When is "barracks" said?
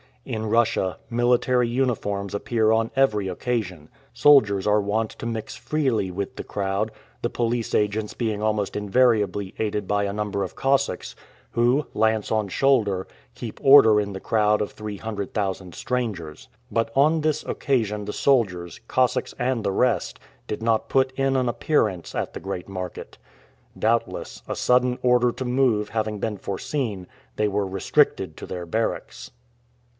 28.65-29.31